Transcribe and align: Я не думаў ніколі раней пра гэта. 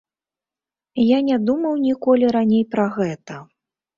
Я 1.07 1.19
не 1.27 1.37
думаў 1.49 1.77
ніколі 1.87 2.25
раней 2.37 2.63
пра 2.75 2.85
гэта. 2.99 3.37